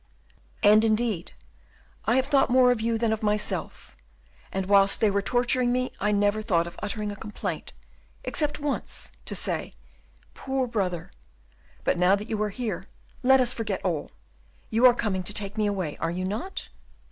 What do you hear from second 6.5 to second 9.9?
of uttering a complaint, except once, to say,